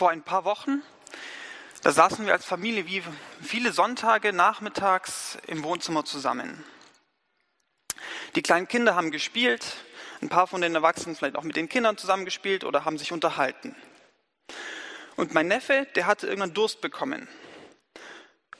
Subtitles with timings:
[0.00, 0.82] vor ein paar Wochen.
[1.82, 3.02] Da saßen wir als Familie wie
[3.42, 6.64] viele Sonntage nachmittags im Wohnzimmer zusammen.
[8.34, 9.76] Die kleinen Kinder haben gespielt,
[10.22, 13.76] ein paar von den Erwachsenen vielleicht auch mit den Kindern zusammengespielt oder haben sich unterhalten.
[15.16, 17.28] Und mein Neffe, der hatte irgendwann Durst bekommen.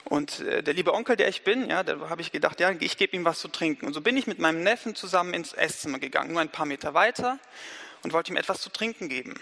[0.03, 2.97] Und äh, der liebe Onkel, der ich bin, ja, da habe ich gedacht, ja, ich
[2.97, 3.87] gebe ihm was zu trinken.
[3.87, 6.93] Und so bin ich mit meinem Neffen zusammen ins Esszimmer gegangen, nur ein paar Meter
[6.93, 7.39] weiter
[8.03, 9.39] und wollte ihm etwas zu trinken geben.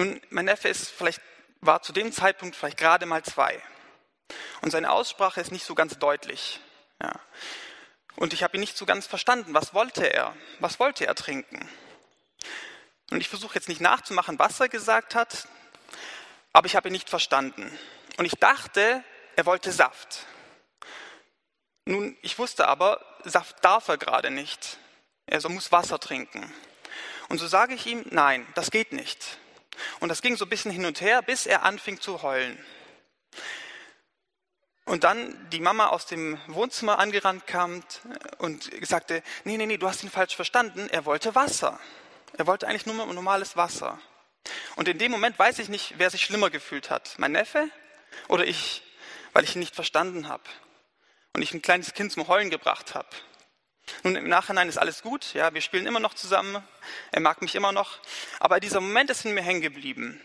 [0.00, 1.20] Nun, mein Neffe ist vielleicht,
[1.60, 3.62] war zu dem Zeitpunkt vielleicht gerade mal zwei.
[4.62, 6.58] Und seine Aussprache ist nicht so ganz deutlich.
[7.02, 7.20] Ja.
[8.16, 9.52] Und ich habe ihn nicht so ganz verstanden.
[9.52, 10.34] Was wollte er?
[10.58, 11.68] Was wollte er trinken?
[13.10, 15.46] Und ich versuche jetzt nicht nachzumachen, was er gesagt hat,
[16.54, 17.70] aber ich habe ihn nicht verstanden.
[18.16, 19.04] Und ich dachte,
[19.36, 20.24] er wollte Saft.
[21.84, 24.78] Nun, ich wusste aber, Saft darf er gerade nicht.
[25.26, 26.50] Er muss Wasser trinken.
[27.28, 29.38] Und so sage ich ihm, nein, das geht nicht.
[30.00, 32.58] Und das ging so ein bisschen hin und her, bis er anfing zu heulen.
[34.86, 37.84] Und dann die Mama aus dem Wohnzimmer angerannt kam
[38.38, 41.78] und sagte, nee, nee, nee, du hast ihn falsch verstanden, er wollte Wasser.
[42.36, 44.00] Er wollte eigentlich nur normales Wasser.
[44.76, 47.14] Und in dem Moment weiß ich nicht, wer sich schlimmer gefühlt hat.
[47.18, 47.68] Mein Neffe
[48.28, 48.82] oder ich,
[49.32, 50.42] weil ich ihn nicht verstanden habe.
[51.34, 53.08] Und ich ein kleines Kind zum Heulen gebracht habe.
[54.02, 55.34] Nun, im Nachhinein ist alles gut.
[55.34, 56.62] Ja, wir spielen immer noch zusammen.
[57.12, 57.98] Er mag mich immer noch.
[58.38, 60.20] Aber dieser Moment ist in mir hängen geblieben.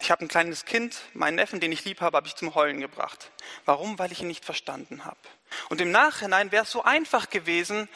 [0.00, 2.80] Ich habe ein kleines Kind, meinen Neffen, den ich lieb habe, habe ich zum Heulen
[2.80, 3.30] gebracht.
[3.64, 3.98] Warum?
[4.00, 5.20] Weil ich ihn nicht verstanden habe.
[5.68, 7.88] Und im Nachhinein wäre es so einfach gewesen,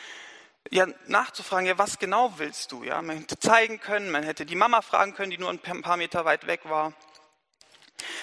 [0.71, 2.85] ja, nachzufragen, ja, was genau willst du?
[2.85, 5.97] Ja, man hätte zeigen können, man hätte die Mama fragen können, die nur ein paar
[5.97, 6.93] Meter weit weg war.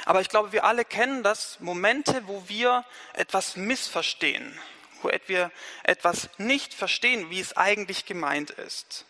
[0.06, 4.58] Aber ich glaube, wir alle kennen das, Momente, wo wir etwas missverstehen,
[5.04, 9.06] wo etwas nicht verstehen, wie es eigentlich gemeint ist.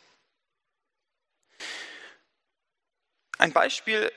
[3.38, 4.12] Ein Beispiel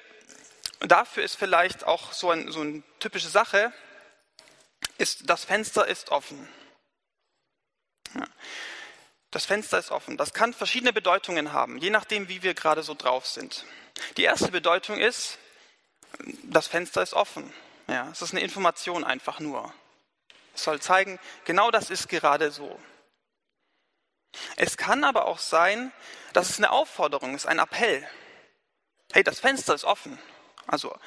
[0.80, 3.72] dafür ist vielleicht auch so, ein, so eine typische Sache,
[4.98, 6.48] ist, das Fenster ist offen.
[9.30, 10.16] Das Fenster ist offen.
[10.16, 13.64] Das kann verschiedene Bedeutungen haben, je nachdem, wie wir gerade so drauf sind.
[14.16, 15.38] Die erste Bedeutung ist,
[16.44, 17.52] das Fenster ist offen.
[17.88, 19.72] Ja, es ist eine Information einfach nur.
[20.56, 22.80] Es soll zeigen, genau das ist gerade so.
[24.56, 25.92] Es kann aber auch sein,
[26.32, 28.06] dass es eine Aufforderung ist, ein Appell.
[29.12, 30.18] Hey, das Fenster ist offen.
[30.66, 30.98] Also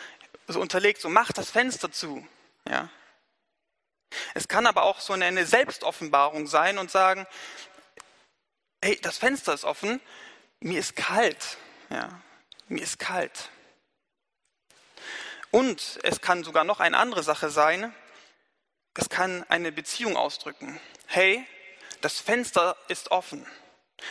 [0.47, 2.25] so unterlegt, so macht das Fenster zu.
[2.67, 2.89] Ja.
[4.33, 7.27] Es kann aber auch so eine Selbstoffenbarung sein und sagen,
[8.83, 9.99] hey, das Fenster ist offen,
[10.59, 11.57] mir ist kalt.
[11.89, 12.21] Ja,
[12.67, 13.49] mir ist kalt.
[15.51, 17.93] Und es kann sogar noch eine andere Sache sein.
[19.01, 20.77] Es kann eine Beziehung ausdrücken.
[21.07, 21.45] Hey,
[22.01, 23.47] das Fenster ist offen.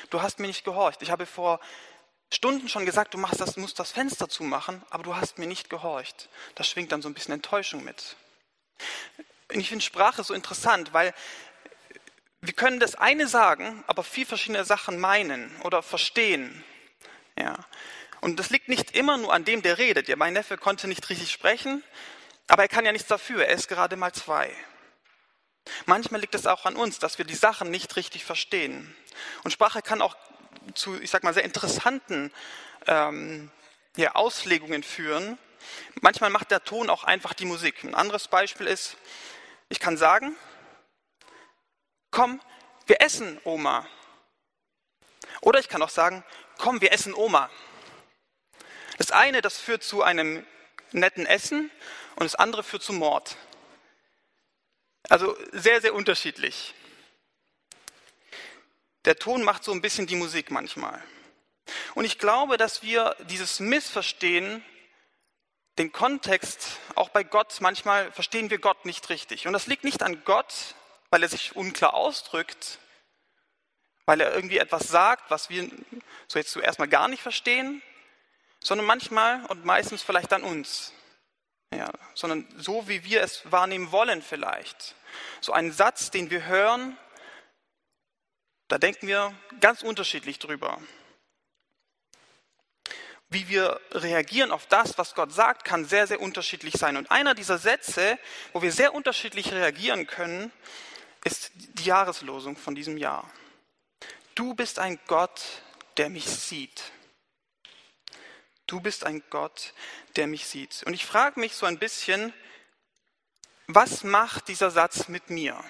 [0.09, 1.03] Du hast mir nicht gehorcht.
[1.03, 1.61] Ich habe vor
[2.33, 5.69] Stunden schon gesagt, du machst das, musst das Fenster zumachen, aber du hast mir nicht
[5.69, 6.31] gehorcht.
[6.55, 8.17] Das schwingt dann so ein bisschen Enttäuschung mit.
[9.51, 11.13] Ich finde Sprache so interessant, weil
[12.41, 16.65] wir können das eine sagen, aber viel verschiedene Sachen meinen oder verstehen.
[17.37, 17.67] Ja.
[18.23, 20.09] Und das liegt nicht immer nur an dem, der redet.
[20.09, 21.85] Ja, mein Neffe konnte nicht richtig sprechen,
[22.47, 23.45] aber er kann ja nichts dafür.
[23.45, 24.51] Er ist gerade mal zwei.
[25.87, 28.95] Manchmal liegt es auch an uns, dass wir die Sachen nicht richtig verstehen.
[29.45, 30.17] Und Sprache kann auch
[30.75, 32.33] zu, ich sag mal, sehr interessanten
[32.87, 33.51] ähm,
[33.97, 35.39] ja, Auslegungen führen.
[36.01, 37.85] Manchmal macht der Ton auch einfach die Musik.
[37.85, 38.97] Ein anderes Beispiel ist,
[39.69, 40.37] ich kann sagen,
[42.11, 42.41] komm,
[42.87, 43.87] wir essen Oma.
[45.41, 46.25] Oder ich kann auch sagen,
[46.57, 47.51] komm, wir essen Oma.
[48.97, 50.45] Das eine, das führt zu einem
[50.93, 51.71] netten Essen
[52.17, 53.37] und das andere führt zu Mord.
[55.09, 56.75] Also sehr, sehr unterschiedlich.
[59.05, 61.03] Der Ton macht so ein bisschen die Musik manchmal.
[61.95, 64.65] Und ich glaube, dass wir dieses Missverstehen,
[65.79, 69.47] den Kontext, auch bei Gott, manchmal verstehen wir Gott nicht richtig.
[69.47, 70.75] Und das liegt nicht an Gott,
[71.11, 72.79] weil er sich unklar ausdrückt,
[74.05, 75.71] weil er irgendwie etwas sagt, was wir
[76.27, 77.81] so jetzt zuerst mal gar nicht verstehen,
[78.63, 80.93] sondern manchmal und meistens vielleicht an uns.
[81.75, 84.95] Ja, sondern so, wie wir es wahrnehmen wollen vielleicht.
[85.41, 86.97] So ein Satz, den wir hören,
[88.69, 90.81] da denken wir ganz unterschiedlich drüber.
[93.31, 96.97] Wie wir reagieren auf das, was Gott sagt, kann sehr, sehr unterschiedlich sein.
[96.97, 98.19] Und einer dieser Sätze,
[98.53, 100.51] wo wir sehr unterschiedlich reagieren können,
[101.25, 103.31] ist die Jahreslosung von diesem Jahr.
[104.35, 105.43] Du bist ein Gott,
[105.97, 106.93] der mich sieht.
[108.67, 109.73] Du bist ein Gott,
[110.17, 110.83] der mich sieht.
[110.85, 112.33] Und ich frage mich so ein bisschen,
[113.69, 115.63] was macht dieser Satz mit mir?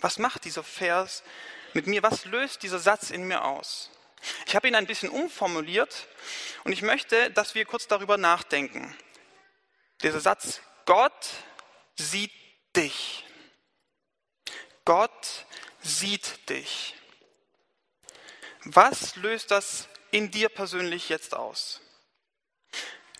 [0.00, 1.24] Was macht dieser Vers
[1.74, 2.02] mit mir?
[2.04, 3.90] Was löst dieser Satz in mir aus?
[4.46, 6.06] Ich habe ihn ein bisschen umformuliert
[6.64, 8.96] und ich möchte, dass wir kurz darüber nachdenken.
[10.02, 11.28] Dieser Satz, Gott
[11.96, 12.32] sieht
[12.76, 13.24] dich.
[14.84, 15.44] Gott
[15.82, 16.94] sieht dich.
[18.62, 21.80] Was löst das in dir persönlich jetzt aus?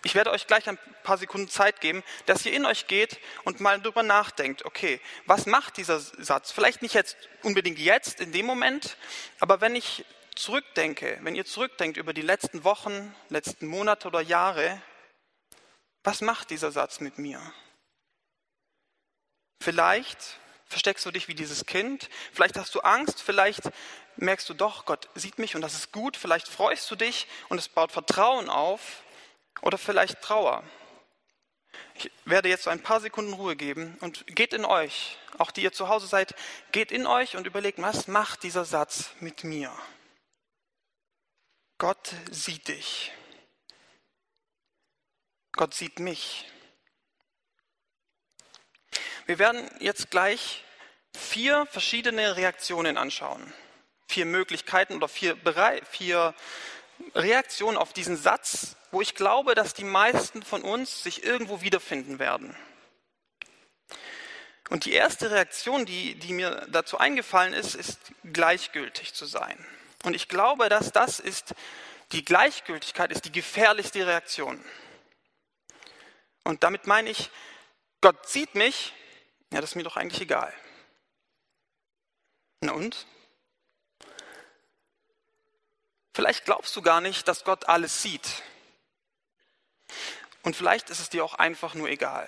[0.03, 3.59] Ich werde euch gleich ein paar Sekunden Zeit geben, dass ihr in euch geht und
[3.59, 6.51] mal darüber nachdenkt, okay, was macht dieser Satz?
[6.51, 8.95] Vielleicht nicht jetzt unbedingt jetzt, in dem Moment,
[9.39, 10.05] aber wenn ich
[10.35, 14.81] zurückdenke, wenn ihr zurückdenkt über die letzten Wochen, letzten Monate oder Jahre,
[16.03, 17.41] was macht dieser Satz mit mir?
[19.61, 23.63] Vielleicht versteckst du dich wie dieses Kind, vielleicht hast du Angst, vielleicht
[24.15, 27.57] merkst du doch, Gott sieht mich und das ist gut, vielleicht freust du dich und
[27.57, 29.03] es baut Vertrauen auf
[29.61, 30.63] oder vielleicht Trauer.
[31.95, 35.63] Ich werde jetzt so ein paar Sekunden Ruhe geben und geht in euch, auch die
[35.63, 36.33] ihr zu Hause seid,
[36.71, 39.71] geht in euch und überlegt, was macht dieser Satz mit mir?
[41.77, 43.11] Gott sieht dich.
[45.53, 46.45] Gott sieht mich.
[49.25, 50.63] Wir werden jetzt gleich
[51.15, 53.53] vier verschiedene Reaktionen anschauen.
[54.07, 55.37] Vier Möglichkeiten oder vier,
[55.89, 56.33] vier
[57.15, 62.19] Reaktionen auf diesen Satz, wo ich glaube, dass die meisten von uns sich irgendwo wiederfinden
[62.19, 62.55] werden.
[64.69, 69.57] Und die erste Reaktion, die, die mir dazu eingefallen ist, ist gleichgültig zu sein.
[70.03, 71.55] Und ich glaube, dass das ist,
[72.11, 74.63] die Gleichgültigkeit ist die gefährlichste Reaktion.
[76.43, 77.31] Und damit meine ich,
[78.01, 78.93] Gott sieht mich,
[79.51, 80.53] ja, das ist mir doch eigentlich egal.
[82.61, 83.07] Na und?
[86.19, 88.43] Vielleicht glaubst du gar nicht, dass Gott alles sieht.
[90.41, 92.27] Und vielleicht ist es dir auch einfach nur egal.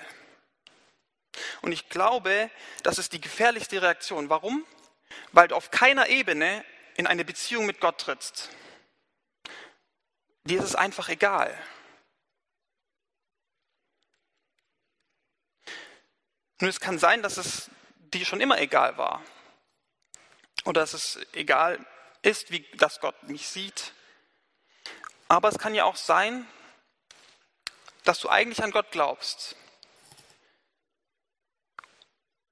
[1.62, 2.50] Und ich glaube,
[2.84, 4.30] das ist die gefährlichste Reaktion.
[4.30, 4.66] Warum?
[5.34, 6.64] Weil du auf keiner Ebene
[6.96, 8.48] in eine Beziehung mit Gott trittst.
[10.46, 11.54] Dir ist es einfach egal.
[16.62, 19.22] Nun, es kann sein, dass es dir schon immer egal war.
[20.64, 21.86] Oder dass es egal
[22.22, 23.94] ist, wie dass Gott mich sieht.
[25.28, 26.46] Aber es kann ja auch sein,
[28.04, 29.56] dass du eigentlich an Gott glaubst.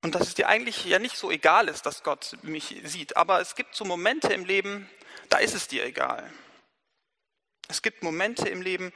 [0.01, 3.17] Und dass es dir eigentlich ja nicht so egal ist, dass Gott mich sieht.
[3.17, 4.89] Aber es gibt so Momente im Leben,
[5.27, 6.31] da ist es dir egal.
[7.67, 8.93] Es gibt Momente im Leben,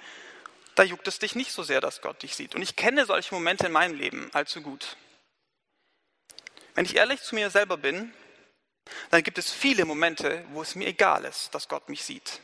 [0.75, 2.55] da juckt es dich nicht so sehr, dass Gott dich sieht.
[2.55, 4.97] Und ich kenne solche Momente in meinem Leben allzu gut.
[6.73, 8.13] Wenn ich ehrlich zu mir selber bin,
[9.09, 12.41] dann gibt es viele Momente, wo es mir egal ist, dass Gott mich sieht.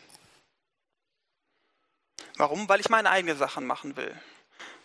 [2.35, 2.69] Warum?
[2.69, 4.17] Weil ich meine eigenen Sachen machen will,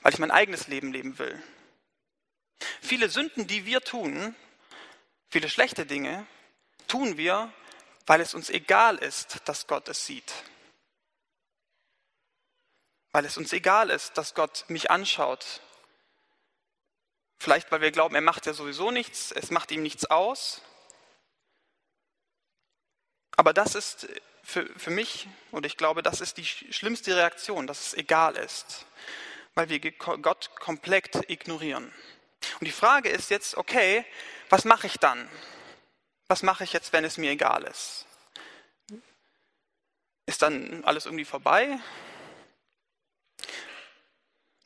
[0.02, 1.40] weil ich mein eigenes Leben leben will.
[2.80, 4.34] Viele Sünden, die wir tun,
[5.30, 6.26] viele schlechte Dinge,
[6.88, 7.52] tun wir,
[8.06, 10.32] weil es uns egal ist, dass Gott es sieht.
[13.12, 15.60] Weil es uns egal ist, dass Gott mich anschaut.
[17.38, 20.62] Vielleicht, weil wir glauben, er macht ja sowieso nichts, es macht ihm nichts aus.
[23.36, 24.08] Aber das ist
[24.42, 28.86] für, für mich, und ich glaube, das ist die schlimmste Reaktion, dass es egal ist,
[29.54, 31.92] weil wir Gott komplett ignorieren.
[32.60, 34.04] Und die Frage ist jetzt, okay,
[34.50, 35.28] was mache ich dann?
[36.28, 38.06] Was mache ich jetzt, wenn es mir egal ist?
[40.26, 41.79] Ist dann alles irgendwie vorbei?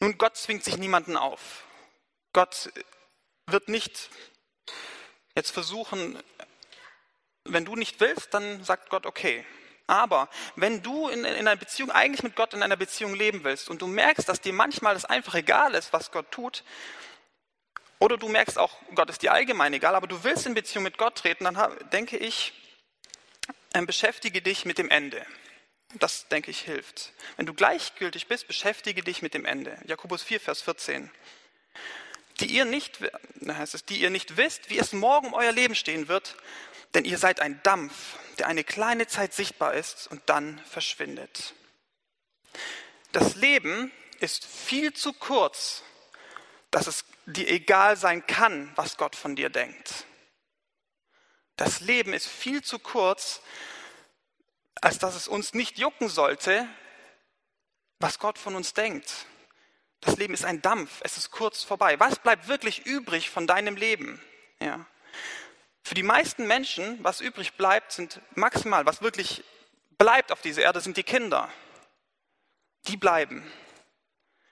[0.00, 1.64] Nun, Gott zwingt sich niemanden auf.
[2.32, 2.70] Gott
[3.46, 4.10] wird nicht
[5.34, 6.22] jetzt versuchen,
[7.48, 9.44] wenn du nicht willst, dann sagt Gott, okay,
[9.86, 13.70] aber wenn du in, in einer Beziehung, eigentlich mit Gott in einer Beziehung leben willst
[13.70, 16.62] und du merkst, dass dir manchmal das einfach egal ist, was Gott tut,
[17.98, 20.98] oder du merkst auch, Gott ist dir allgemein egal, aber du willst in Beziehung mit
[20.98, 21.58] Gott treten, dann
[21.90, 22.52] denke ich,
[23.74, 25.24] ähm, beschäftige dich mit dem Ende.
[25.94, 27.12] Das, denke ich, hilft.
[27.36, 29.78] Wenn du gleichgültig bist, beschäftige dich mit dem Ende.
[29.86, 31.10] Jakobus 4, Vers 14.
[32.40, 32.98] Die ihr nicht,
[33.46, 36.36] heißt es, die ihr nicht wisst, wie es morgen um euer Leben stehen wird,
[36.95, 41.54] denn ihr seid ein Dampf, der eine kleine Zeit sichtbar ist und dann verschwindet.
[43.12, 45.83] Das Leben ist viel zu kurz,
[46.71, 50.07] dass es dir egal sein kann, was Gott von dir denkt.
[51.57, 53.42] Das Leben ist viel zu kurz,
[54.80, 56.68] als dass es uns nicht jucken sollte,
[57.99, 59.26] was Gott von uns denkt.
[60.00, 61.99] Das Leben ist ein Dampf, es ist kurz vorbei.
[61.99, 64.23] Was bleibt wirklich übrig von deinem Leben?
[64.61, 64.87] Ja.
[65.88, 69.42] Für die meisten Menschen, was übrig bleibt, sind maximal, was wirklich
[69.97, 71.49] bleibt auf dieser Erde, sind die Kinder.
[72.88, 73.50] Die bleiben.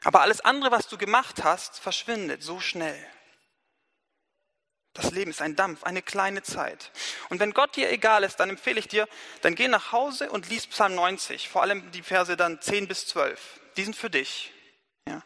[0.02, 2.96] Aber alles andere, was du gemacht hast, verschwindet so schnell.
[4.94, 6.90] Das Leben ist ein Dampf, eine kleine Zeit.
[7.28, 9.06] Und wenn Gott dir egal ist, dann empfehle ich dir,
[9.42, 13.08] dann geh nach Hause und lies Psalm 90, vor allem die Verse dann 10 bis
[13.08, 13.60] 12.
[13.76, 14.54] Die sind für dich.
[15.06, 15.22] Ja.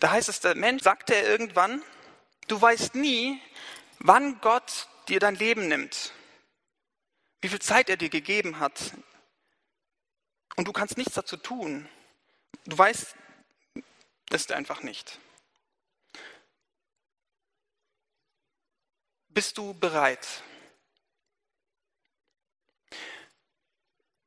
[0.00, 1.82] Da heißt es, der Mensch sagte er irgendwann,
[2.46, 3.40] du weißt nie,
[4.00, 6.12] wann Gott dir dein Leben nimmt,
[7.40, 8.92] wie viel Zeit er dir gegeben hat.
[10.56, 11.88] Und du kannst nichts dazu tun.
[12.64, 13.14] Du weißt
[14.30, 15.18] es einfach nicht.
[19.28, 20.42] Bist du bereit?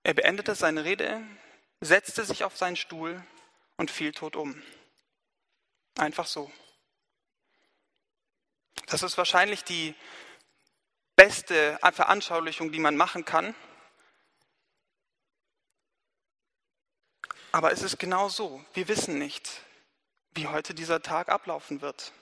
[0.04, 1.22] Er beendete seine Rede,
[1.82, 3.24] setzte sich auf seinen Stuhl
[3.78, 4.62] und fiel tot um.
[5.98, 6.52] Einfach so.
[8.86, 9.96] Das ist wahrscheinlich die
[11.20, 13.54] beste Veranschaulichung, die man machen kann.
[17.52, 18.64] Aber es ist genau so.
[18.74, 19.62] Wir wissen nicht,
[20.32, 22.14] wie heute dieser Tag ablaufen wird.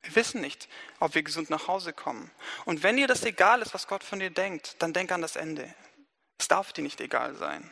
[0.00, 0.70] Wir wissen nicht,
[1.00, 2.30] ob wir gesund nach Hause kommen.
[2.64, 5.36] Und wenn dir das egal ist, was Gott von dir denkt, dann denk an das
[5.36, 5.74] Ende.
[6.38, 7.70] Es darf dir nicht egal sein.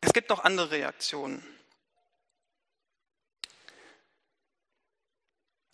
[0.00, 1.46] Es gibt noch andere Reaktionen.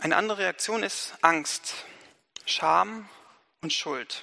[0.00, 1.74] Eine andere Reaktion ist Angst,
[2.46, 3.08] Scham
[3.62, 4.22] und Schuld.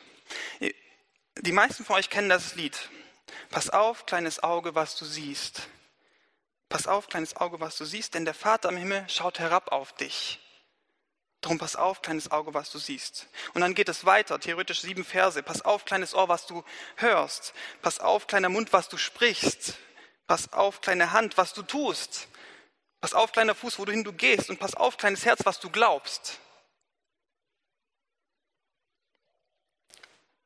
[1.41, 2.89] Die meisten von euch kennen das Lied.
[3.49, 5.67] Pass auf, kleines Auge, was du siehst.
[6.69, 9.91] Pass auf, kleines Auge, was du siehst, denn der Vater im Himmel schaut herab auf
[9.91, 10.39] dich.
[11.41, 13.27] Drum pass auf, kleines Auge, was du siehst.
[13.53, 15.43] Und dann geht es weiter, theoretisch sieben Verse.
[15.43, 16.63] Pass auf, kleines Ohr, was du
[16.95, 17.53] hörst.
[17.81, 19.73] Pass auf, kleiner Mund, was du sprichst.
[20.25, 22.29] Pass auf, kleine Hand, was du tust.
[23.05, 24.49] Pass auf, kleiner Fuß, wo du hin du gehst.
[24.49, 26.39] Und pass auf, kleines Herz, was du glaubst.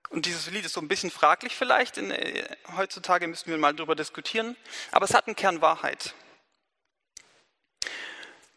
[0.09, 1.97] Und dieses Lied ist so ein bisschen fraglich vielleicht.
[1.97, 4.57] In, äh, heutzutage müssen wir mal darüber diskutieren.
[4.91, 6.13] Aber es hat einen Kern Wahrheit.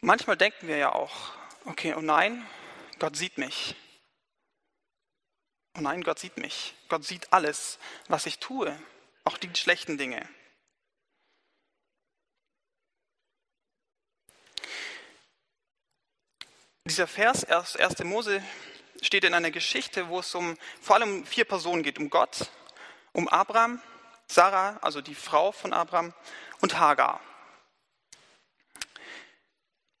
[0.01, 1.31] Manchmal denken wir ja auch,
[1.63, 2.45] okay, oh nein,
[2.99, 3.73] Gott sieht mich.
[5.77, 6.75] Oh nein, Gott sieht mich.
[6.89, 7.79] Gott sieht alles,
[8.09, 8.77] was ich tue,
[9.23, 10.27] auch die schlechten Dinge.
[16.85, 18.03] Dieser Vers, 1.
[18.03, 18.43] Mose
[19.01, 22.51] steht in einer Geschichte, wo es um vor allem um vier Personen geht, um Gott,
[23.13, 23.81] um Abraham,
[24.27, 26.13] Sarah, also die Frau von Abraham,
[26.59, 27.21] und Hagar.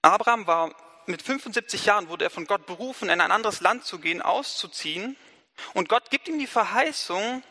[0.01, 0.75] Abraham war
[1.05, 5.15] mit 75 Jahren, wurde er von Gott berufen, in ein anderes Land zu gehen, auszuziehen.
[5.73, 7.43] Und Gott gibt ihm die Verheißung,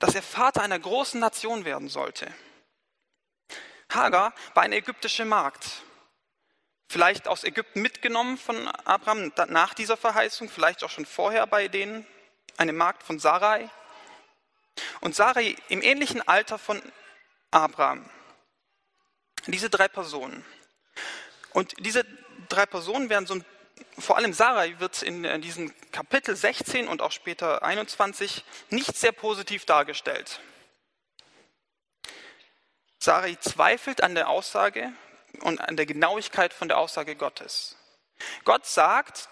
[0.00, 2.26] dass er Vater einer großen Nation werden sollte.
[3.92, 5.84] Hagar war eine ägyptische Magd
[6.90, 12.04] vielleicht aus Ägypten mitgenommen von Abraham nach dieser Verheißung, vielleicht auch schon vorher bei denen,
[12.56, 13.70] eine Magd von Sarai.
[15.00, 16.82] Und Sarai im ähnlichen Alter von
[17.52, 18.10] Abraham.
[19.46, 20.44] Diese drei Personen.
[21.52, 22.04] Und diese
[22.48, 23.40] drei Personen werden so,
[23.96, 29.64] vor allem Sarai wird in diesem Kapitel 16 und auch später 21 nicht sehr positiv
[29.64, 30.40] dargestellt.
[32.98, 34.92] Sarai zweifelt an der Aussage
[35.42, 37.76] und an der Genauigkeit von der Aussage Gottes.
[38.44, 39.28] Gott sagt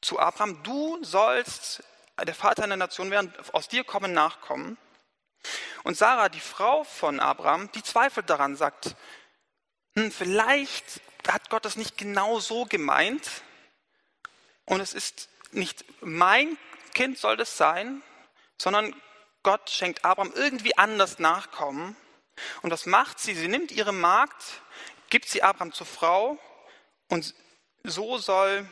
[0.00, 1.82] zu Abraham, du sollst
[2.24, 4.78] der Vater einer Nation werden, aus dir kommen Nachkommen.
[5.84, 8.96] Und Sarah, die Frau von Abraham, die zweifelt daran, sagt,
[9.94, 13.28] hm, vielleicht hat Gott das nicht genau so gemeint
[14.64, 16.56] und es ist nicht mein
[16.94, 18.02] Kind soll das sein,
[18.58, 18.94] sondern
[19.42, 21.96] Gott schenkt Abraham irgendwie anders Nachkommen.
[22.62, 23.34] Und was macht sie?
[23.34, 24.60] Sie nimmt ihre Magd,
[25.10, 26.38] gibt sie Abraham zur Frau
[27.08, 27.34] und
[27.84, 28.68] so soll,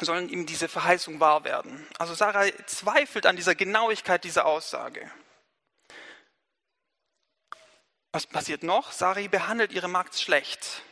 [0.00, 1.86] sollen ihm diese Verheißung wahr werden.
[1.98, 5.10] Also Sarah zweifelt an dieser Genauigkeit dieser Aussage.
[8.12, 8.92] Was passiert noch?
[8.92, 10.82] Sarai behandelt ihre Magd schlecht.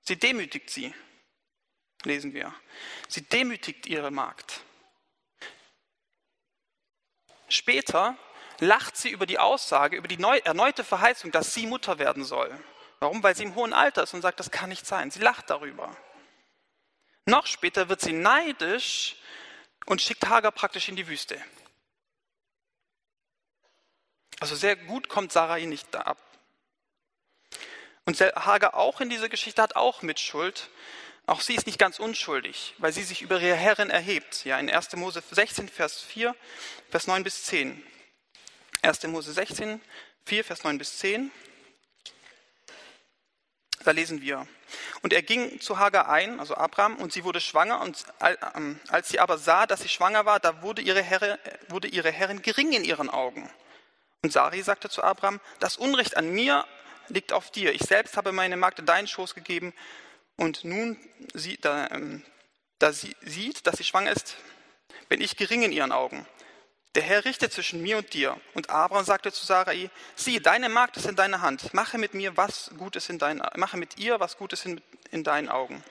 [0.00, 0.92] Sie demütigt sie,
[2.02, 2.54] lesen wir.
[3.08, 4.60] Sie demütigt ihre Magd.
[7.48, 8.16] Später
[8.58, 12.58] lacht sie über die Aussage, über die erneute Verheißung, dass sie Mutter werden soll.
[13.04, 13.22] Warum?
[13.22, 15.10] Weil sie im hohen Alter ist und sagt, das kann nicht sein.
[15.10, 15.94] Sie lacht darüber.
[17.26, 19.16] Noch später wird sie neidisch
[19.84, 21.38] und schickt Hagar praktisch in die Wüste.
[24.40, 26.18] Also sehr gut kommt Sarai nicht da ab.
[28.06, 30.70] Und Hagar auch in dieser Geschichte hat auch Mitschuld.
[31.26, 34.46] Auch sie ist nicht ganz unschuldig, weil sie sich über ihre Herrin erhebt.
[34.46, 34.96] Ja, in 1.
[34.96, 36.34] Mose 16, Vers 4,
[36.88, 37.84] Vers 9 bis 10.
[38.80, 39.02] 1.
[39.08, 39.82] Mose 16,
[40.24, 41.30] 4, Vers 9 bis 10.
[43.84, 44.48] Da lesen wir.
[45.02, 47.80] Und er ging zu Hagar ein, also Abraham, und sie wurde schwanger.
[47.82, 48.04] Und
[48.54, 51.38] ähm, als sie aber sah, dass sie schwanger war, da wurde ihre, Herre,
[51.68, 53.48] wurde ihre Herrin gering in ihren Augen.
[54.22, 56.64] Und Sari sagte zu Abraham, das Unrecht an mir
[57.08, 57.74] liegt auf dir.
[57.74, 59.74] Ich selbst habe meine Magd in deinen Schoß gegeben
[60.36, 60.98] und nun
[61.34, 62.24] sie, da, ähm,
[62.78, 64.36] da sie sieht, dass sie schwanger ist,
[65.10, 66.26] bin ich gering in ihren Augen.
[66.94, 68.40] Der Herr richtet zwischen mir und dir.
[68.54, 71.74] Und Abraham sagte zu Sarai, sieh, deine Magd ist in deiner Hand.
[71.74, 75.48] Mache mit mir was Gutes in deinen, mache mit ihr was Gutes in, in deinen
[75.48, 75.82] Augen.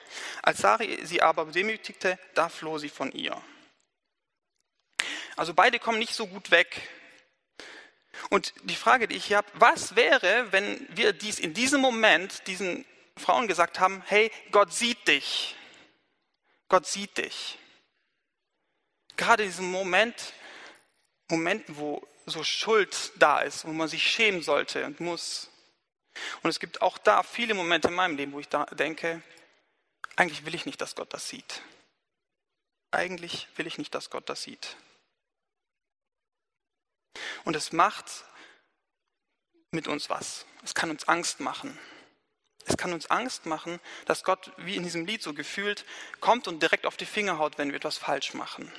[0.42, 3.40] Als Sarai sie aber demütigte, da floh sie von ihr.
[5.36, 6.88] Also beide kommen nicht so gut weg.
[8.30, 12.46] Und die Frage, die ich hier habe, was wäre, wenn wir dies in diesem Moment
[12.46, 15.54] diesen Frauen gesagt haben, hey, Gott sieht dich.
[16.68, 17.58] Gott sieht dich.
[19.16, 20.32] Gerade in diesem Moment,
[21.34, 25.50] Momenten, wo so Schuld da ist, wo man sich schämen sollte und muss.
[26.42, 29.20] Und es gibt auch da viele Momente in meinem Leben, wo ich da denke,
[30.16, 31.62] eigentlich will ich nicht, dass Gott das sieht.
[32.90, 34.76] Eigentlich will ich nicht, dass Gott das sieht.
[37.44, 38.24] Und es macht
[39.72, 40.46] mit uns was.
[40.62, 41.76] Es kann uns Angst machen.
[42.66, 45.84] Es kann uns Angst machen, dass Gott, wie in diesem Lied so gefühlt,
[46.20, 48.72] kommt und direkt auf die Finger haut, wenn wir etwas falsch machen.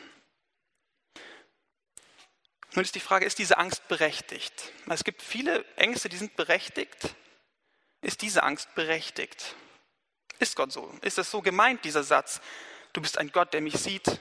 [2.76, 4.72] Nun ist die Frage, ist diese Angst berechtigt?
[4.88, 7.16] Es gibt viele Ängste, die sind berechtigt.
[8.02, 9.56] Ist diese Angst berechtigt?
[10.40, 10.94] Ist Gott so?
[11.02, 12.42] Ist es so gemeint, dieser Satz?
[12.92, 14.20] Du bist ein Gott, der mich sieht,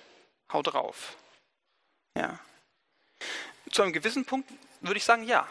[0.52, 1.16] hau drauf.
[2.16, 2.38] Ja.
[3.72, 4.48] Zu einem gewissen Punkt
[4.80, 5.48] würde ich sagen, ja.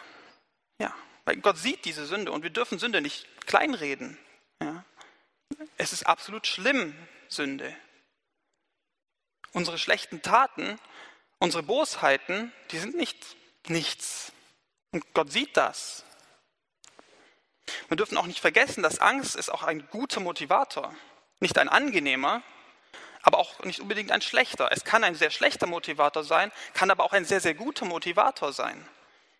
[0.80, 0.96] Ja.
[1.26, 4.18] Weil Gott sieht diese Sünde und wir dürfen Sünde nicht kleinreden.
[4.62, 4.86] Ja.
[5.78, 6.96] Es ist absolut schlimm,
[7.28, 7.76] Sünde.
[9.52, 10.80] Unsere schlechten Taten
[11.44, 13.18] Unsere Bosheiten, die sind nicht
[13.68, 14.32] nichts.
[14.94, 16.06] Und Gott sieht das.
[17.90, 20.96] Wir dürfen auch nicht vergessen, dass Angst ist auch ein guter Motivator.
[21.42, 22.44] Nicht ein angenehmer,
[23.24, 24.70] aber auch nicht unbedingt ein schlechter.
[24.72, 28.54] Es kann ein sehr schlechter Motivator sein, kann aber auch ein sehr, sehr guter Motivator
[28.54, 28.88] sein.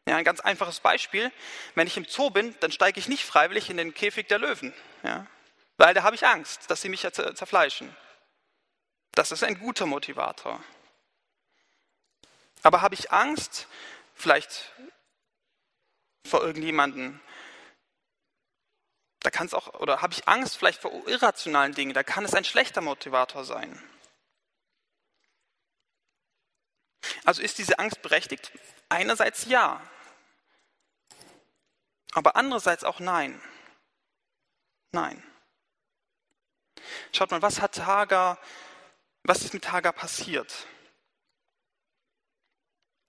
[0.06, 1.32] Ja, ein ganz einfaches Beispiel.
[1.74, 4.74] Wenn ich im Zoo bin, dann steige ich nicht freiwillig in den Käfig der Löwen.
[5.04, 5.26] Ja,
[5.78, 7.96] weil da habe ich Angst, dass sie mich zerfleischen.
[9.14, 10.62] Das ist ein guter Motivator.
[12.64, 13.68] Aber habe ich Angst,
[14.16, 14.72] vielleicht
[16.26, 17.22] vor irgendjemanden?
[19.20, 21.94] Da kann es auch, oder habe ich Angst vielleicht vor irrationalen Dingen?
[21.94, 23.82] Da kann es ein schlechter Motivator sein.
[27.26, 28.52] Also ist diese Angst berechtigt?
[28.90, 29.82] Einerseits ja,
[32.14, 33.42] aber andererseits auch nein.
[34.92, 35.24] Nein.
[37.12, 38.38] Schaut mal, was hat Hagar,
[39.24, 40.68] was ist mit Hagar passiert?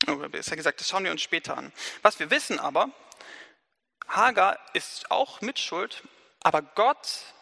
[0.06, 1.72] Oder besser gesagt, das schauen wir uns später an.
[2.02, 2.90] Was wir wissen aber,
[4.08, 6.02] Hagar ist auch mitschuld,
[6.40, 7.34] aber Gott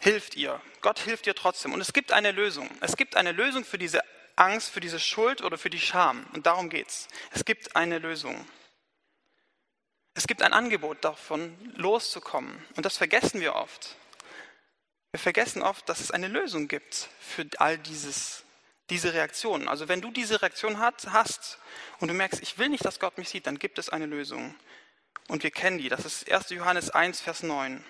[0.00, 0.60] hilft ihr.
[0.80, 1.72] Gott hilft ihr trotzdem.
[1.72, 2.70] Und es gibt eine Lösung.
[2.80, 4.02] Es gibt eine Lösung für diese
[4.36, 6.26] Angst, für diese Schuld oder für die Scham.
[6.32, 8.46] Und darum geht Es Es gibt eine Lösung.
[10.14, 12.64] Es gibt ein Angebot davon, loszukommen.
[12.76, 13.96] Und das vergessen wir oft.
[15.10, 18.45] Wir vergessen oft, dass es eine Lösung gibt für all dieses
[18.90, 19.68] diese Reaktion.
[19.68, 21.58] Also wenn du diese Reaktion hat, hast
[21.98, 24.54] und du merkst, ich will nicht, dass Gott mich sieht, dann gibt es eine Lösung.
[25.28, 25.88] Und wir kennen die.
[25.88, 26.50] Das ist 1.
[26.50, 27.84] Johannes 1, Vers 9.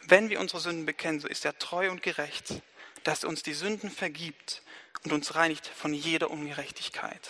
[0.00, 2.62] Wenn wir unsere Sünden bekennen, so ist er treu und gerecht,
[3.04, 4.62] dass er uns die Sünden vergibt
[5.04, 7.28] und uns reinigt von jeder Ungerechtigkeit.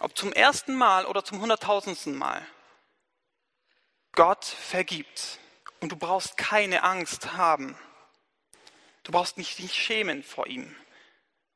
[0.00, 2.44] Ob zum ersten Mal oder zum hunderttausendsten Mal.
[4.12, 5.38] Gott vergibt.
[5.78, 7.78] Und du brauchst keine Angst haben.
[9.04, 10.74] Du brauchst nicht dich schämen vor ihm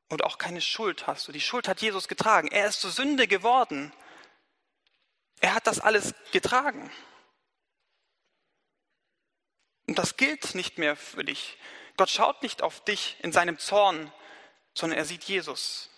[0.09, 1.31] und auch keine Schuld hast du.
[1.31, 2.47] Die Schuld hat Jesus getragen.
[2.49, 3.91] Er ist zur Sünde geworden.
[5.39, 6.91] Er hat das alles getragen.
[9.87, 11.57] Und das gilt nicht mehr für dich.
[11.97, 14.11] Gott schaut nicht auf dich in seinem Zorn,
[14.73, 15.89] sondern er sieht Jesus,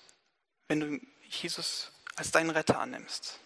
[0.68, 3.40] wenn du Jesus als deinen Retter annimmst.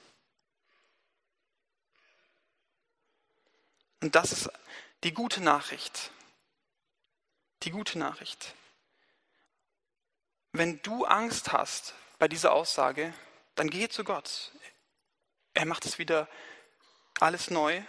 [4.02, 4.50] Und das ist
[5.04, 6.12] die gute Nachricht.
[7.63, 8.56] Die gute Nachricht.
[10.53, 13.13] Wenn du Angst hast bei dieser Aussage,
[13.55, 14.51] dann geh zu Gott.
[15.53, 16.27] Er macht es wieder
[17.19, 17.81] alles neu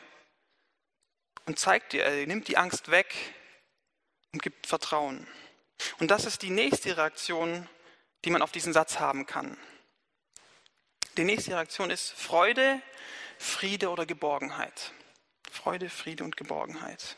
[1.47, 3.15] und zeigt dir, er nimmt die Angst weg
[4.33, 5.27] und gibt Vertrauen.
[5.99, 7.69] Und das ist die nächste Reaktion,
[8.25, 9.57] die man auf diesen Satz haben kann.
[11.17, 12.81] Die nächste Reaktion ist Freude,
[13.39, 14.93] Friede oder Geborgenheit.
[15.51, 17.17] Freude, Friede und Geborgenheit.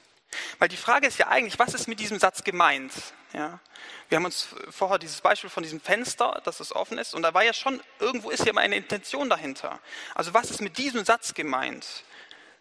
[0.58, 2.92] Weil die Frage ist ja eigentlich, was ist mit diesem Satz gemeint?
[3.32, 3.60] Ja?
[4.08, 7.34] Wir haben uns vorher dieses Beispiel von diesem Fenster, dass es offen ist, und da
[7.34, 9.80] war ja schon, irgendwo ist ja mal eine Intention dahinter.
[10.14, 12.04] Also was ist mit diesem Satz gemeint?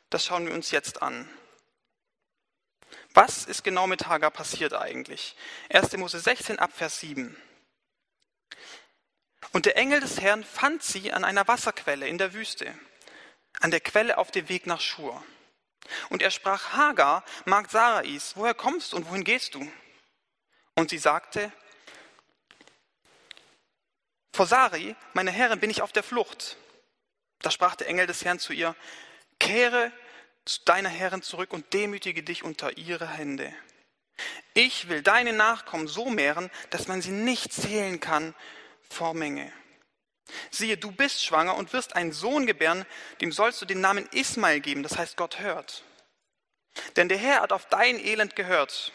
[0.10, 1.30] Das schauen wir uns jetzt an.
[3.14, 5.36] Was ist genau mit Hagar passiert eigentlich?
[5.70, 5.96] 1.
[5.98, 7.38] Mose 16 ab Vers 7.
[9.52, 12.74] Und der Engel des Herrn fand sie an einer Wasserquelle in der Wüste,
[13.60, 15.24] an der Quelle auf dem Weg nach Schur.
[16.10, 19.72] Und er sprach, Hagar, Magd Sarais, woher kommst du und wohin gehst du?
[20.76, 21.52] Und sie sagte,
[24.32, 26.58] vor Sari, meine Herrin, bin ich auf der Flucht.
[27.42, 28.76] Da sprach der Engel des Herrn zu ihr,
[29.40, 29.92] kehre
[30.46, 33.54] zu deiner Herrin zurück und demütige dich unter ihre Hände.
[34.54, 38.34] Ich will deine Nachkommen so mehren, dass man sie nicht zählen kann
[38.90, 39.52] vor Menge.
[40.52, 42.86] Siehe, du bist schwanger und wirst einen Sohn gebären,
[43.22, 45.84] dem sollst du den Namen Ismael geben, das heißt Gott hört.
[46.96, 48.92] Denn der Herr hat auf dein Elend gehört.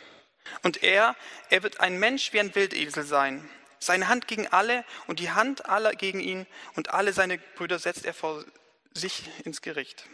[0.62, 1.14] Und er,
[1.51, 3.49] er wird ein Mensch wie ein Wildesel sein.
[3.79, 8.05] Seine Hand gegen alle und die Hand aller gegen ihn und alle seine Brüder setzt
[8.05, 8.45] er vor
[8.93, 10.05] sich ins Gericht.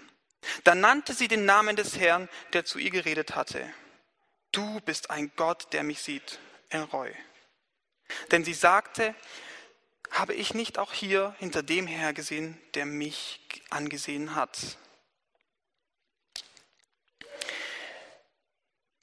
[0.64, 3.72] Da nannte sie den Namen des Herrn, der zu ihr geredet hatte.
[4.52, 7.12] Du bist ein Gott, der mich sieht, Elroy.
[8.30, 9.14] Denn sie sagte,
[10.14, 14.78] habe ich nicht auch hier hinter dem Herr gesehen, der mich angesehen hat?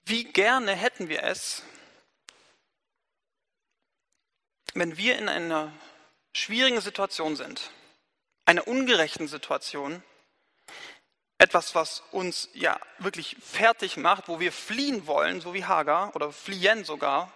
[0.05, 1.63] Wie gerne hätten wir es,
[4.73, 5.73] wenn wir in einer
[6.33, 7.71] schwierigen Situation sind,
[8.45, 10.01] einer ungerechten Situation,
[11.37, 16.31] etwas, was uns ja wirklich fertig macht, wo wir fliehen wollen, so wie Hagar oder
[16.31, 17.33] fliehen sogar,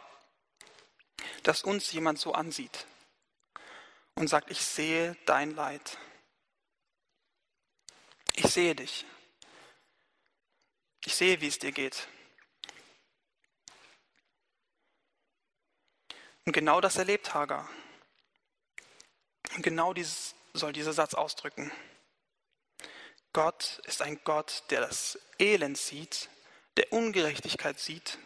[1.43, 2.85] dass uns jemand so ansieht
[4.15, 5.97] und sagt, ich sehe dein Leid.
[8.33, 9.05] Ich sehe dich.
[11.05, 12.07] Ich sehe, wie es dir geht.
[16.45, 17.69] Und genau das erlebt Hagar.
[19.55, 21.71] Und genau dieses soll dieser Satz ausdrücken.
[23.33, 26.29] Gott ist ein Gott, der das Elend sieht,
[26.77, 28.17] der Ungerechtigkeit sieht.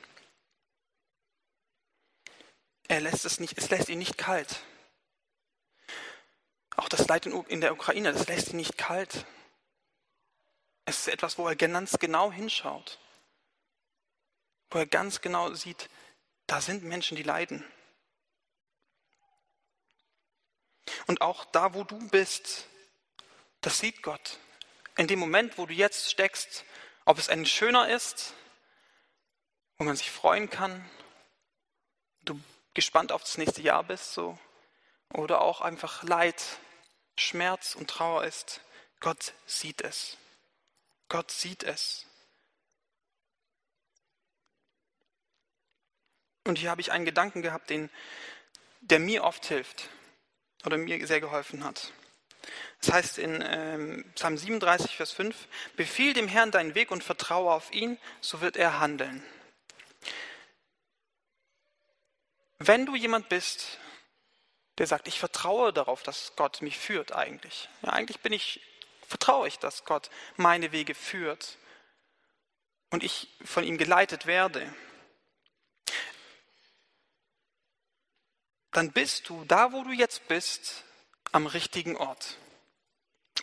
[2.87, 4.63] Er lässt es nicht, es lässt ihn nicht kalt.
[6.79, 9.25] Auch das Leid in der Ukraine, das lässt ihn nicht kalt.
[10.85, 12.99] Es ist etwas, wo er ganz genau hinschaut.
[14.69, 15.89] Wo er ganz genau sieht,
[16.47, 17.69] da sind Menschen, die leiden.
[21.05, 22.65] Und auch da, wo du bist,
[23.59, 24.39] das sieht Gott
[24.95, 26.63] in dem Moment, wo du jetzt steckst,
[27.03, 28.33] ob es ein schöner ist,
[29.77, 30.89] wo man sich freuen kann,
[32.21, 32.39] du
[32.73, 34.39] gespannt auf das nächste Jahr bist, so,
[35.13, 36.41] oder auch einfach Leid,
[37.19, 38.61] Schmerz und Trauer ist,
[38.99, 40.17] Gott sieht es.
[41.07, 42.05] Gott sieht es.
[46.45, 47.89] Und hier habe ich einen Gedanken gehabt, den,
[48.81, 49.89] der mir oft hilft
[50.65, 51.93] oder mir sehr geholfen hat.
[52.81, 57.51] Das heißt in ähm, Psalm 37, Vers 5, Befiehl dem Herrn deinen Weg und vertraue
[57.51, 59.23] auf ihn, so wird er handeln.
[62.57, 63.79] Wenn du jemand bist,
[64.79, 67.67] der sagt, ich vertraue darauf, dass Gott mich führt eigentlich.
[67.81, 68.61] Ja, eigentlich bin ich,
[69.05, 71.57] vertraue ich, dass Gott meine Wege führt
[72.89, 74.73] und ich von ihm geleitet werde.
[78.71, 80.85] Dann bist du da, wo du jetzt bist,
[81.33, 82.37] am richtigen Ort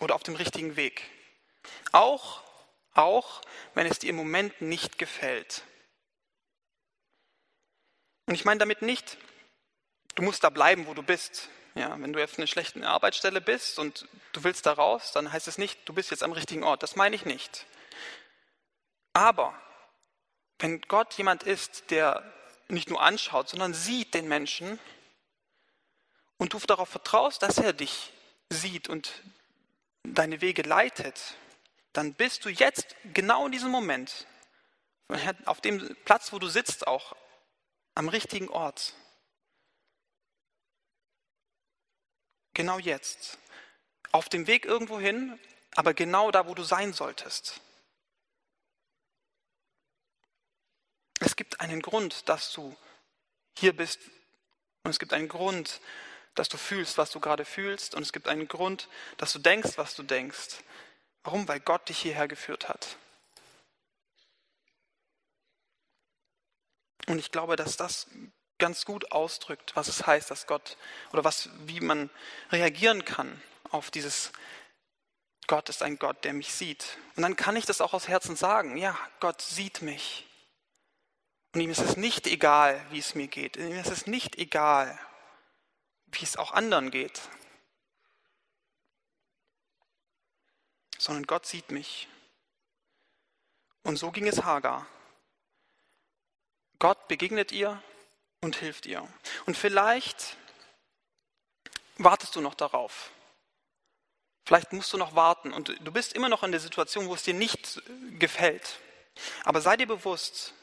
[0.00, 1.02] oder auf dem richtigen Weg.
[1.92, 2.42] Auch,
[2.94, 3.42] auch
[3.74, 5.64] wenn es dir im Moment nicht gefällt.
[8.24, 9.18] Und ich meine damit nicht,
[10.16, 11.48] du musst da bleiben, wo du bist.
[11.76, 15.46] Ja, wenn du auf einer schlechten Arbeitsstelle bist und du willst da raus, dann heißt
[15.46, 16.82] es nicht, du bist jetzt am richtigen Ort.
[16.82, 17.66] Das meine ich nicht.
[19.12, 19.54] Aber
[20.58, 22.22] wenn Gott jemand ist, der
[22.68, 24.78] nicht nur anschaut, sondern sieht den Menschen
[26.38, 28.12] und du darauf vertraust, dass er dich
[28.48, 29.12] sieht und
[30.02, 31.34] deine Wege leitet,
[31.92, 34.26] dann bist du jetzt genau in diesem Moment,
[35.44, 37.14] auf dem Platz, wo du sitzt, auch
[37.94, 38.94] am richtigen Ort.
[42.56, 43.36] Genau jetzt.
[44.12, 45.38] Auf dem Weg irgendwo hin,
[45.74, 47.60] aber genau da, wo du sein solltest.
[51.20, 52.74] Es gibt einen Grund, dass du
[53.58, 54.00] hier bist
[54.84, 55.82] und es gibt einen Grund,
[56.34, 58.88] dass du fühlst, was du gerade fühlst und es gibt einen Grund,
[59.18, 60.56] dass du denkst, was du denkst.
[61.24, 61.46] Warum?
[61.48, 62.96] Weil Gott dich hierher geführt hat.
[67.06, 68.06] Und ich glaube, dass das
[68.58, 70.76] ganz gut ausdrückt, was es heißt, dass Gott
[71.12, 72.10] oder was, wie man
[72.50, 73.40] reagieren kann
[73.70, 74.32] auf dieses
[75.46, 76.98] Gott ist ein Gott, der mich sieht.
[77.14, 78.76] Und dann kann ich das auch aus Herzen sagen.
[78.76, 80.26] Ja, Gott sieht mich.
[81.54, 83.56] Und ihm ist es nicht egal, wie es mir geht.
[83.56, 84.98] Ihm ist es nicht egal,
[86.06, 87.20] wie es auch anderen geht,
[90.98, 92.08] sondern Gott sieht mich.
[93.82, 94.86] Und so ging es Hagar.
[96.78, 97.80] Gott begegnet ihr
[98.40, 99.06] und hilft ihr.
[99.46, 100.36] Und vielleicht
[101.98, 103.10] wartest du noch darauf.
[104.44, 107.24] Vielleicht musst du noch warten und du bist immer noch in der Situation, wo es
[107.24, 107.82] dir nicht
[108.18, 108.78] gefällt.
[109.44, 110.54] Aber sei dir bewusst,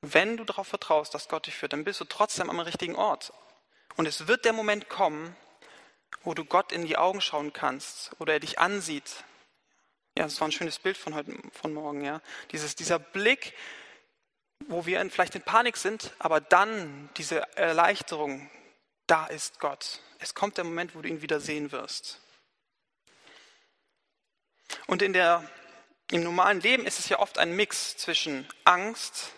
[0.00, 3.32] wenn du darauf vertraust, dass Gott dich führt, dann bist du trotzdem am richtigen Ort.
[3.96, 5.36] Und es wird der Moment kommen,
[6.24, 9.24] wo du Gott in die Augen schauen kannst oder er dich ansieht.
[10.16, 12.20] Ja, das war ein schönes Bild von heute, von morgen, ja.
[12.50, 13.54] Dieses, dieser Blick,
[14.68, 18.50] wo wir vielleicht in Panik sind, aber dann diese Erleichterung,
[19.06, 20.00] da ist Gott.
[20.18, 22.20] Es kommt der Moment, wo du ihn wieder sehen wirst.
[24.86, 25.48] Und in der,
[26.10, 29.32] im normalen Leben ist es ja oft ein Mix zwischen Angst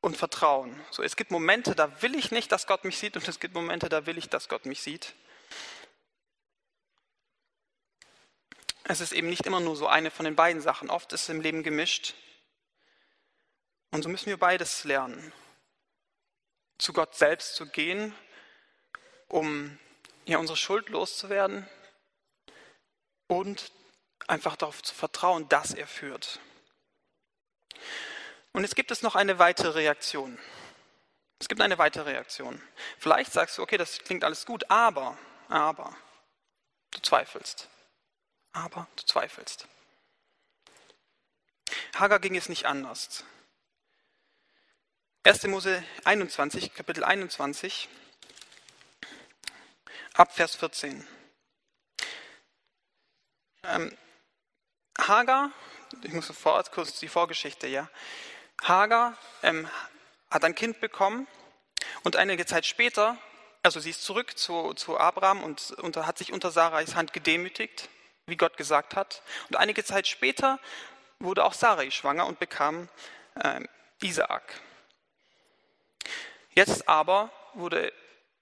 [0.00, 0.80] und Vertrauen.
[0.90, 3.54] So, es gibt Momente, da will ich nicht, dass Gott mich sieht, und es gibt
[3.54, 5.14] Momente, da will ich, dass Gott mich sieht.
[8.84, 10.90] Es ist eben nicht immer nur so eine von den beiden Sachen.
[10.90, 12.14] Oft ist es im Leben gemischt.
[13.96, 15.32] Und so müssen wir beides lernen.
[16.76, 18.14] Zu Gott selbst zu gehen,
[19.26, 19.78] um
[20.26, 21.66] ja, unsere Schuld loszuwerden
[23.26, 23.72] und
[24.26, 26.40] einfach darauf zu vertrauen, dass er führt.
[28.52, 30.38] Und jetzt gibt es noch eine weitere Reaktion.
[31.38, 32.60] Es gibt eine weitere Reaktion.
[32.98, 35.16] Vielleicht sagst du, okay, das klingt alles gut, aber,
[35.48, 35.96] aber,
[36.90, 37.70] du zweifelst.
[38.52, 39.66] Aber du zweifelst.
[41.94, 43.24] Hagar ging es nicht anders.
[45.26, 45.42] 1.
[45.48, 47.88] Mose 21, Kapitel 21,
[50.14, 51.04] ab Vers 14.
[53.64, 53.98] Ähm,
[54.96, 55.50] Hagar,
[56.02, 57.90] ich muss sofort kurz die Vorgeschichte, ja.
[58.62, 59.68] Hagar ähm,
[60.30, 61.26] hat ein Kind bekommen
[62.04, 63.18] und einige Zeit später,
[63.64, 67.88] also sie ist zurück zu, zu Abraham und, und hat sich unter Sarais Hand gedemütigt,
[68.26, 69.22] wie Gott gesagt hat.
[69.48, 70.60] Und einige Zeit später
[71.18, 72.88] wurde auch Sarai schwanger und bekam
[73.34, 73.60] äh,
[74.00, 74.62] Isaak.
[76.56, 77.92] Jetzt aber wurde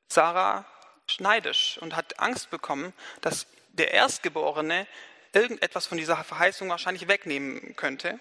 [0.08, 0.64] Sarah
[1.08, 4.86] schneidisch und hat Angst bekommen, dass der Erstgeborene
[5.32, 8.20] irgendetwas von dieser Verheißung wahrscheinlich wegnehmen könnte.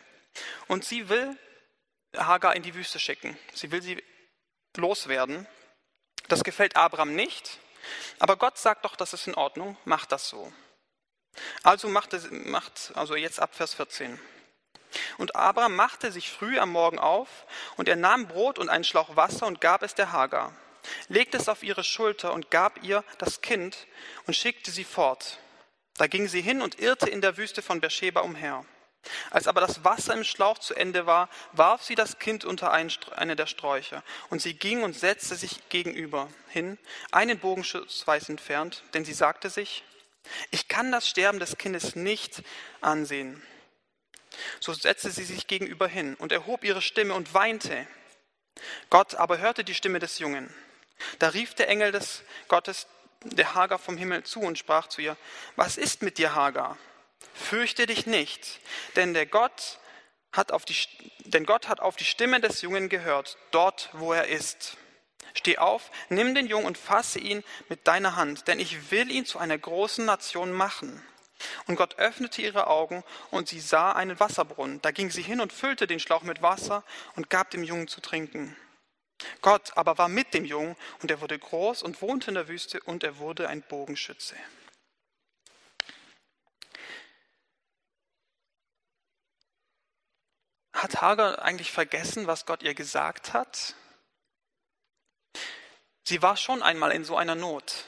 [0.68, 1.38] Und sie will
[2.18, 3.38] Hagar in die Wüste schicken.
[3.54, 4.04] Sie will sie
[4.76, 5.48] loswerden.
[6.28, 7.60] Das gefällt Abraham nicht,
[8.18, 10.52] aber Gott sagt doch, das ist in Ordnung, macht das so.
[11.64, 14.20] Also machte, macht, also jetzt ab Vers 14.
[15.18, 17.28] Und Abraham machte sich früh am Morgen auf
[17.78, 20.54] und er nahm Brot und einen Schlauch Wasser und gab es der Hagar,
[21.08, 23.88] legte es auf ihre Schulter und gab ihr das Kind
[24.28, 25.40] und schickte sie fort.
[25.98, 28.66] Da ging sie hin und irrte in der Wüste von Beersheba umher.
[29.32, 33.36] Als aber das Wasser im Schlauch zu Ende war, warf sie das Kind unter eine
[33.36, 34.04] der Sträucher.
[34.30, 36.78] Und sie ging und setzte sich gegenüber hin,
[37.12, 39.84] einen Bogenschuss weit entfernt, denn sie sagte sich,
[40.52, 42.44] ich kann das Sterben des Kindes nicht
[42.80, 43.44] ansehen.
[44.60, 47.88] So setzte sie sich gegenüber hin und erhob ihre Stimme und weinte.
[48.90, 50.54] Gott aber hörte die Stimme des Jungen.
[51.20, 52.88] Da rief der Engel des Gottes
[53.24, 55.18] der Hagar vom Himmel zu und sprach zu ihr,
[55.56, 56.78] was ist mit dir, Hagar?
[57.34, 58.60] Fürchte dich nicht,
[58.96, 59.80] denn der Gott
[60.32, 60.76] hat auf die,
[61.20, 64.78] denn Gott hat auf die Stimme des Jungen gehört, dort wo er ist.
[65.34, 69.26] Steh auf, nimm den Jungen und fasse ihn mit deiner Hand, denn ich will ihn
[69.26, 71.04] zu einer großen Nation machen.
[71.68, 74.82] Und Gott öffnete ihre Augen und sie sah einen Wasserbrunnen.
[74.82, 76.84] Da ging sie hin und füllte den Schlauch mit Wasser
[77.16, 78.56] und gab dem Jungen zu trinken.
[79.42, 82.82] Gott aber war mit dem Jungen und er wurde groß und wohnte in der Wüste
[82.82, 84.36] und er wurde ein Bogenschütze.
[90.74, 93.76] Hat Hagar eigentlich vergessen, was Gott ihr gesagt hat?
[96.04, 97.86] Sie war schon einmal in so einer Not,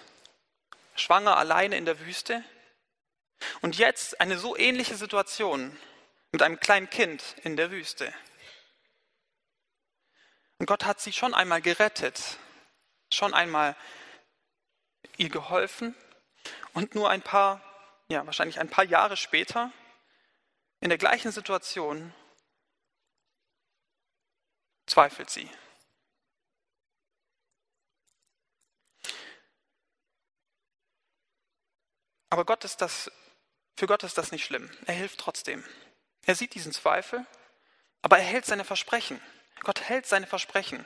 [0.96, 2.44] schwanger alleine in der Wüste.
[3.62, 5.78] Und jetzt eine so ähnliche Situation
[6.32, 8.14] mit einem kleinen Kind in der Wüste.
[10.58, 12.38] Und Gott hat sie schon einmal gerettet,
[13.12, 13.76] schon einmal
[15.18, 15.96] ihr geholfen.
[16.74, 17.62] Und nur ein paar,
[18.10, 19.72] ja, wahrscheinlich ein paar Jahre später,
[20.80, 22.14] in der gleichen Situation,
[24.86, 25.50] zweifelt sie.
[32.30, 33.10] Aber Gott ist das,
[33.76, 34.70] für Gott ist das nicht schlimm.
[34.86, 35.64] Er hilft trotzdem.
[36.26, 37.26] Er sieht diesen Zweifel,
[38.02, 39.22] aber er hält seine Versprechen.
[39.62, 40.86] Gott hält seine Versprechen.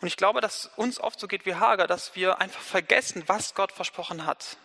[0.00, 3.54] Und ich glaube, dass uns oft so geht wie Hager, dass wir einfach vergessen, was
[3.54, 4.56] Gott versprochen hat.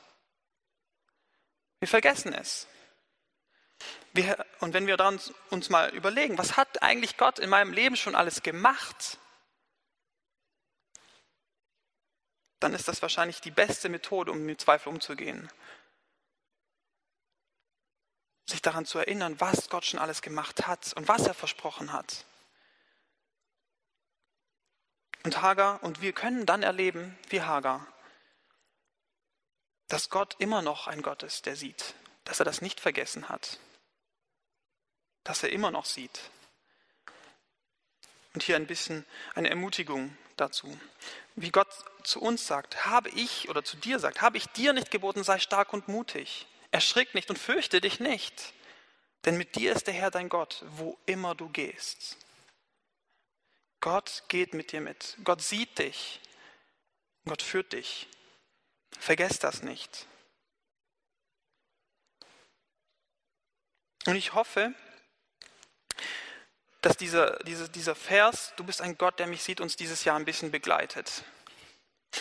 [1.80, 2.68] Wir vergessen es.
[4.14, 5.20] Wir, und wenn wir dann
[5.52, 9.20] uns mal überlegen, was hat eigentlich Gott in meinem Leben schon alles gemacht,
[12.60, 15.52] dann ist das wahrscheinlich die beste Methode, um mit Zweifel umzugehen.
[18.48, 22.26] Sich daran zu erinnern, was Gott schon alles gemacht hat und was er versprochen hat.
[25.24, 27.86] Und Hagar, und wir können dann erleben wie Hagar,
[29.88, 33.60] dass Gott immer noch ein Gott ist, der sieht, dass er das nicht vergessen hat,
[35.24, 36.20] dass er immer noch sieht.
[38.34, 40.80] Und hier ein bisschen eine Ermutigung dazu.
[41.36, 41.68] Wie Gott
[42.04, 45.40] zu uns sagt, habe ich oder zu dir sagt, habe ich dir nicht geboten, sei
[45.40, 46.48] stark und mutig.
[46.72, 48.54] Erschrick nicht und fürchte dich nicht.
[49.26, 52.18] Denn mit dir ist der Herr dein Gott, wo immer du gehst.
[53.80, 55.18] Gott geht mit dir mit.
[55.24, 56.20] Gott sieht dich.
[57.26, 58.08] Gott führt dich.
[59.00, 60.08] Vergesst das nicht.
[64.06, 64.74] Und ich hoffe,
[66.82, 70.18] dass dieser, dieser, dieser Vers, du bist ein Gott, der mich sieht, uns dieses Jahr
[70.18, 71.24] ein bisschen begleitet.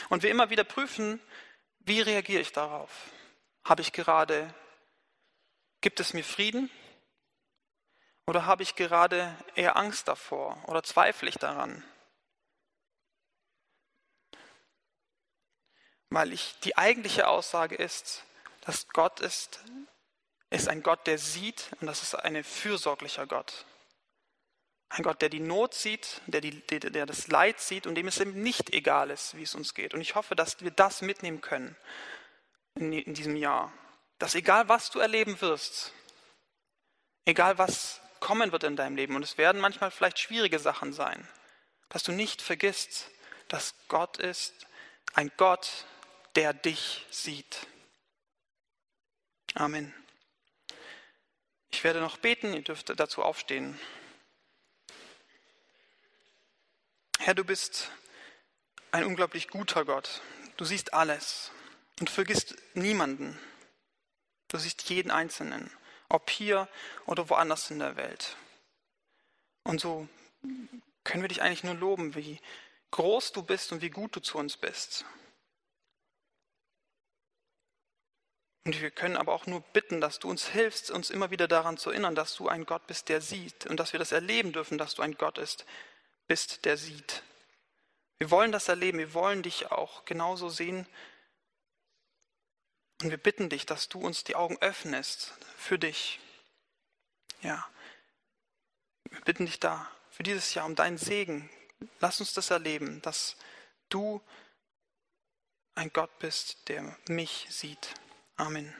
[0.08, 1.20] Und wir immer wieder prüfen,
[1.80, 2.90] wie reagiere ich darauf?
[3.66, 4.54] Habe ich gerade,
[5.80, 6.70] gibt es mir Frieden?
[8.28, 11.82] Oder habe ich gerade eher Angst davor oder zweifle ich daran?
[16.10, 18.22] Weil ich, die eigentliche Aussage ist,
[18.60, 19.58] dass Gott ist,
[20.50, 23.64] ist ein Gott, der sieht und das ist ein fürsorglicher Gott.
[24.90, 28.06] Ein Gott, der die Not sieht, der, die, der, der das Leid sieht und dem
[28.06, 29.92] es eben nicht egal ist, wie es uns geht.
[29.92, 31.76] Und ich hoffe, dass wir das mitnehmen können
[32.76, 33.72] in, in diesem Jahr.
[34.18, 35.92] Dass egal was du erleben wirst,
[37.24, 41.28] egal was kommen wird in deinem Leben, und es werden manchmal vielleicht schwierige Sachen sein,
[41.88, 43.10] dass du nicht vergisst,
[43.48, 44.66] dass Gott ist
[45.14, 45.86] ein Gott,
[46.34, 47.66] der dich sieht.
[49.54, 49.94] Amen.
[51.70, 53.78] Ich werde noch beten, ihr dürft dazu aufstehen.
[57.18, 57.90] Herr, du bist
[58.92, 60.20] ein unglaublich guter Gott.
[60.56, 61.50] Du siehst alles
[62.00, 63.38] und vergisst niemanden.
[64.48, 65.70] Du siehst jeden Einzelnen,
[66.08, 66.68] ob hier
[67.06, 68.36] oder woanders in der Welt.
[69.64, 70.08] Und so
[71.04, 72.40] können wir dich eigentlich nur loben, wie
[72.92, 75.04] groß du bist und wie gut du zu uns bist.
[78.64, 81.76] Und wir können aber auch nur bitten, dass du uns hilfst, uns immer wieder daran
[81.76, 84.76] zu erinnern, dass du ein Gott bist, der sieht und dass wir das erleben dürfen,
[84.76, 85.66] dass du ein Gott bist,
[86.26, 87.22] bist, der sieht.
[88.18, 90.84] Wir wollen das erleben, wir wollen dich auch genauso sehen.
[93.02, 96.20] Und wir bitten dich, dass du uns die Augen öffnest für dich.
[97.42, 97.66] Ja,
[99.10, 101.50] wir bitten dich da für dieses Jahr um deinen Segen.
[102.00, 103.36] Lass uns das erleben, dass
[103.88, 104.22] du
[105.74, 107.94] ein Gott bist, der mich sieht.
[108.36, 108.74] Amen.